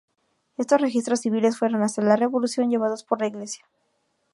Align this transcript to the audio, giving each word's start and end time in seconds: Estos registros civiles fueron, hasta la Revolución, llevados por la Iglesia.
Estos 0.57 0.81
registros 0.81 1.19
civiles 1.19 1.59
fueron, 1.59 1.83
hasta 1.83 2.01
la 2.01 2.15
Revolución, 2.15 2.71
llevados 2.71 3.03
por 3.03 3.19
la 3.21 3.27
Iglesia. 3.27 3.63